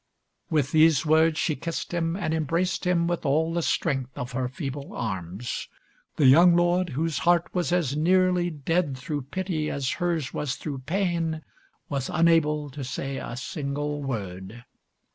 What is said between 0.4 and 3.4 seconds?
With these words she kissed him and embraced him with